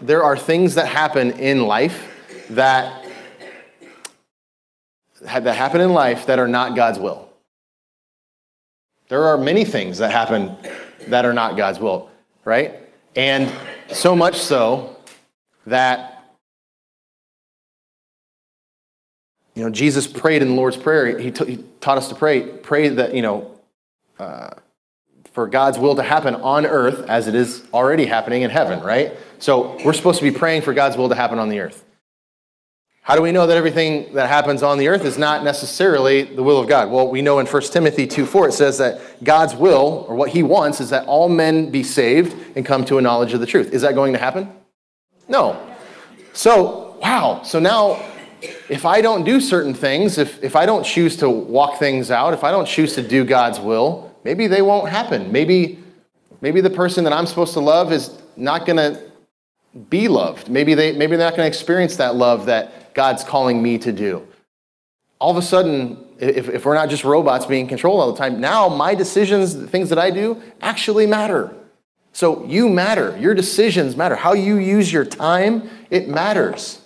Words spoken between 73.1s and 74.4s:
Your decisions matter. How